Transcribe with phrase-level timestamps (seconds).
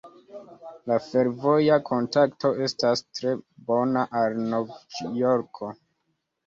[0.91, 3.37] La fervoja kontakto estas tre
[3.71, 5.73] bona al Nov-Jorko.